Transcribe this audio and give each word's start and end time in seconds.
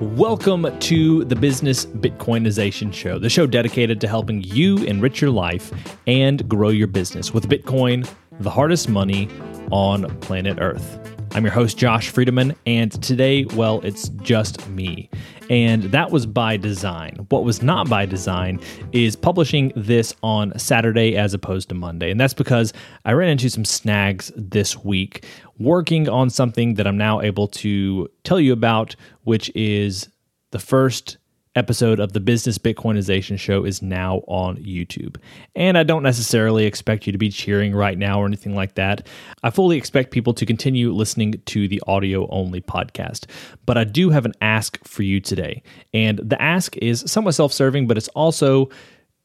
Welcome 0.00 0.78
to 0.80 1.24
the 1.24 1.36
Business 1.36 1.86
Bitcoinization 1.86 2.92
Show, 2.92 3.18
the 3.18 3.30
show 3.30 3.46
dedicated 3.46 4.00
to 4.00 4.08
helping 4.08 4.42
you 4.42 4.78
enrich 4.78 5.20
your 5.20 5.30
life 5.30 5.72
and 6.06 6.48
grow 6.48 6.70
your 6.70 6.86
business 6.86 7.32
with 7.32 7.48
Bitcoin, 7.48 8.08
the 8.40 8.50
hardest 8.50 8.88
money 8.88 9.28
on 9.70 10.04
planet 10.20 10.58
Earth. 10.60 10.98
I'm 11.32 11.44
your 11.44 11.52
host, 11.52 11.78
Josh 11.78 12.12
Friedeman, 12.12 12.54
and 12.66 12.92
today, 13.02 13.44
well, 13.56 13.80
it's 13.82 14.08
just 14.08 14.68
me. 14.68 15.10
And 15.50 15.84
that 15.84 16.10
was 16.10 16.26
by 16.26 16.56
design. 16.56 17.26
What 17.28 17.44
was 17.44 17.62
not 17.62 17.88
by 17.88 18.06
design 18.06 18.60
is 18.92 19.16
publishing 19.16 19.72
this 19.76 20.14
on 20.22 20.58
Saturday 20.58 21.16
as 21.16 21.34
opposed 21.34 21.68
to 21.68 21.74
Monday. 21.74 22.10
And 22.10 22.18
that's 22.20 22.34
because 22.34 22.72
I 23.04 23.12
ran 23.12 23.30
into 23.30 23.50
some 23.50 23.64
snags 23.64 24.32
this 24.36 24.84
week 24.84 25.24
working 25.58 26.08
on 26.08 26.30
something 26.30 26.74
that 26.74 26.86
I'm 26.86 26.96
now 26.98 27.20
able 27.20 27.48
to 27.48 28.08
tell 28.24 28.40
you 28.40 28.52
about, 28.52 28.96
which 29.22 29.50
is 29.54 30.08
the 30.50 30.58
first 30.58 31.18
episode 31.54 32.00
of 32.00 32.12
the 32.12 32.20
Business 32.20 32.58
Bitcoinization 32.58 33.38
Show 33.38 33.64
is 33.64 33.82
now 33.82 34.18
on 34.26 34.56
YouTube. 34.56 35.16
And 35.54 35.78
I 35.78 35.82
don't 35.82 36.02
necessarily 36.02 36.66
expect 36.66 37.06
you 37.06 37.12
to 37.12 37.18
be 37.18 37.30
cheering 37.30 37.74
right 37.74 37.96
now 37.96 38.20
or 38.20 38.26
anything 38.26 38.54
like 38.54 38.74
that. 38.74 39.06
I 39.42 39.50
fully 39.50 39.76
expect 39.76 40.10
people 40.10 40.34
to 40.34 40.46
continue 40.46 40.92
listening 40.92 41.40
to 41.46 41.68
the 41.68 41.82
audio 41.86 42.28
only 42.30 42.60
podcast. 42.60 43.26
But 43.66 43.78
I 43.78 43.84
do 43.84 44.10
have 44.10 44.24
an 44.24 44.34
ask 44.40 44.82
for 44.86 45.02
you 45.02 45.20
today. 45.20 45.62
And 45.92 46.18
the 46.18 46.40
ask 46.40 46.76
is 46.78 47.04
somewhat 47.06 47.34
self 47.34 47.52
serving, 47.52 47.86
but 47.86 47.96
it's 47.96 48.08
also 48.08 48.68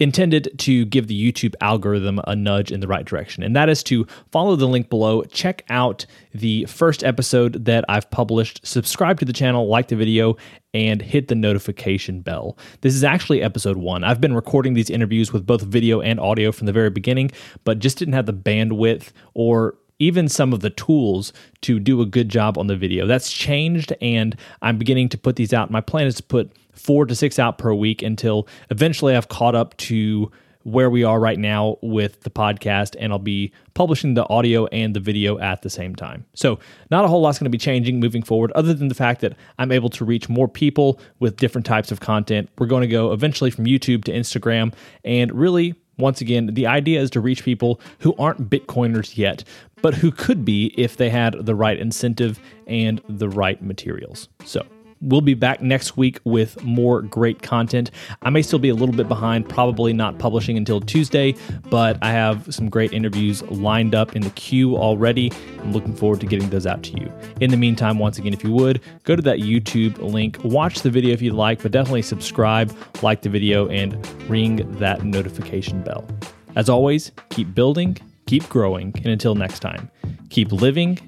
intended 0.00 0.52
to 0.58 0.84
give 0.86 1.06
the 1.06 1.32
YouTube 1.32 1.54
algorithm 1.60 2.20
a 2.26 2.34
nudge 2.34 2.72
in 2.72 2.80
the 2.80 2.88
right 2.88 3.04
direction. 3.04 3.42
And 3.42 3.54
that 3.54 3.68
is 3.68 3.82
to 3.84 4.06
follow 4.32 4.56
the 4.56 4.66
link 4.66 4.90
below, 4.90 5.22
check 5.24 5.64
out 5.68 6.04
the 6.32 6.64
first 6.64 7.04
episode 7.04 7.64
that 7.66 7.84
I've 7.88 8.10
published, 8.10 8.66
subscribe 8.66 9.20
to 9.20 9.24
the 9.24 9.32
channel, 9.32 9.68
like 9.68 9.88
the 9.88 9.96
video, 9.96 10.36
and 10.72 11.00
hit 11.00 11.28
the 11.28 11.36
notification 11.36 12.20
bell. 12.20 12.58
This 12.80 12.94
is 12.94 13.04
actually 13.04 13.42
episode 13.42 13.76
one. 13.76 14.02
I've 14.02 14.20
been 14.20 14.34
recording 14.34 14.74
these 14.74 14.90
interviews 14.90 15.32
with 15.32 15.46
both 15.46 15.62
video 15.62 16.00
and 16.00 16.18
audio 16.18 16.50
from 16.50 16.66
the 16.66 16.72
very 16.72 16.90
beginning, 16.90 17.30
but 17.62 17.78
just 17.78 17.96
didn't 17.96 18.14
have 18.14 18.26
the 18.26 18.34
bandwidth 18.34 19.12
or 19.34 19.76
even 20.04 20.28
some 20.28 20.52
of 20.52 20.60
the 20.60 20.70
tools 20.70 21.32
to 21.62 21.80
do 21.80 22.00
a 22.02 22.06
good 22.06 22.28
job 22.28 22.58
on 22.58 22.66
the 22.66 22.76
video. 22.76 23.06
That's 23.06 23.32
changed, 23.32 23.92
and 24.02 24.36
I'm 24.60 24.76
beginning 24.76 25.08
to 25.10 25.18
put 25.18 25.36
these 25.36 25.52
out. 25.54 25.70
My 25.70 25.80
plan 25.80 26.06
is 26.06 26.16
to 26.16 26.22
put 26.22 26.52
four 26.72 27.06
to 27.06 27.14
six 27.14 27.38
out 27.38 27.56
per 27.56 27.72
week 27.72 28.02
until 28.02 28.46
eventually 28.70 29.16
I've 29.16 29.28
caught 29.28 29.54
up 29.54 29.76
to 29.78 30.30
where 30.64 30.88
we 30.88 31.04
are 31.04 31.20
right 31.20 31.38
now 31.38 31.76
with 31.82 32.22
the 32.22 32.30
podcast, 32.30 32.96
and 32.98 33.12
I'll 33.12 33.18
be 33.18 33.52
publishing 33.74 34.14
the 34.14 34.28
audio 34.28 34.66
and 34.66 34.94
the 34.94 35.00
video 35.00 35.38
at 35.38 35.62
the 35.62 35.70
same 35.70 35.94
time. 35.94 36.24
So, 36.34 36.58
not 36.90 37.04
a 37.04 37.08
whole 37.08 37.20
lot's 37.20 37.38
going 37.38 37.44
to 37.44 37.50
be 37.50 37.58
changing 37.58 38.00
moving 38.00 38.22
forward, 38.22 38.50
other 38.52 38.72
than 38.74 38.88
the 38.88 38.94
fact 38.94 39.20
that 39.20 39.36
I'm 39.58 39.72
able 39.72 39.90
to 39.90 40.04
reach 40.04 40.28
more 40.28 40.48
people 40.48 41.00
with 41.20 41.36
different 41.36 41.66
types 41.66 41.92
of 41.92 42.00
content. 42.00 42.48
We're 42.58 42.66
going 42.66 42.82
to 42.82 42.88
go 42.88 43.12
eventually 43.12 43.50
from 43.50 43.66
YouTube 43.66 44.04
to 44.04 44.12
Instagram, 44.12 44.74
and 45.04 45.32
really 45.32 45.74
once 45.98 46.20
again, 46.20 46.50
the 46.52 46.66
idea 46.66 47.00
is 47.00 47.10
to 47.10 47.20
reach 47.20 47.44
people 47.44 47.80
who 48.00 48.14
aren't 48.18 48.50
Bitcoiners 48.50 49.16
yet, 49.16 49.44
but 49.82 49.94
who 49.94 50.10
could 50.10 50.44
be 50.44 50.74
if 50.76 50.96
they 50.96 51.10
had 51.10 51.46
the 51.46 51.54
right 51.54 51.78
incentive 51.78 52.40
and 52.66 53.00
the 53.08 53.28
right 53.28 53.62
materials. 53.62 54.28
So, 54.44 54.66
We'll 55.04 55.20
be 55.20 55.34
back 55.34 55.60
next 55.60 55.98
week 55.98 56.18
with 56.24 56.62
more 56.64 57.02
great 57.02 57.42
content. 57.42 57.90
I 58.22 58.30
may 58.30 58.40
still 58.40 58.58
be 58.58 58.70
a 58.70 58.74
little 58.74 58.94
bit 58.94 59.06
behind, 59.06 59.46
probably 59.46 59.92
not 59.92 60.18
publishing 60.18 60.56
until 60.56 60.80
Tuesday, 60.80 61.34
but 61.68 61.98
I 62.00 62.10
have 62.10 62.52
some 62.54 62.70
great 62.70 62.94
interviews 62.94 63.42
lined 63.42 63.94
up 63.94 64.16
in 64.16 64.22
the 64.22 64.30
queue 64.30 64.78
already. 64.78 65.30
I'm 65.60 65.72
looking 65.72 65.94
forward 65.94 66.20
to 66.20 66.26
getting 66.26 66.48
those 66.48 66.66
out 66.66 66.82
to 66.84 66.98
you. 66.98 67.12
In 67.42 67.50
the 67.50 67.58
meantime, 67.58 67.98
once 67.98 68.16
again, 68.16 68.32
if 68.32 68.42
you 68.42 68.50
would, 68.52 68.80
go 69.02 69.14
to 69.14 69.20
that 69.22 69.40
YouTube 69.40 69.98
link, 69.98 70.42
watch 70.42 70.80
the 70.80 70.90
video 70.90 71.12
if 71.12 71.20
you'd 71.20 71.34
like, 71.34 71.62
but 71.62 71.70
definitely 71.70 72.02
subscribe, 72.02 72.74
like 73.02 73.20
the 73.20 73.28
video, 73.28 73.68
and 73.68 73.94
ring 74.30 74.56
that 74.78 75.04
notification 75.04 75.82
bell. 75.82 76.08
As 76.56 76.70
always, 76.70 77.12
keep 77.28 77.54
building, 77.54 77.98
keep 78.24 78.48
growing, 78.48 78.92
and 78.96 79.08
until 79.08 79.34
next 79.34 79.60
time, 79.60 79.90
keep 80.30 80.50
living 80.50 80.98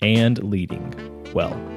and 0.00 0.42
leading 0.42 0.94
well. 1.34 1.71